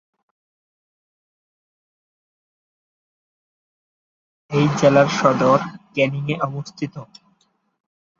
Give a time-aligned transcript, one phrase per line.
[4.51, 5.59] এই জেলার সদর
[5.93, 6.95] ক্যানিং-এ অবস্থিত।